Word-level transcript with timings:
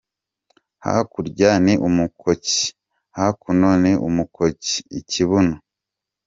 Hakurya 0.85 1.49
ni 1.65 1.73
umukoki, 1.87 2.61
hakuno 3.17 3.69
ni 3.83 3.91
umukoki:iKibuno. 4.07 5.55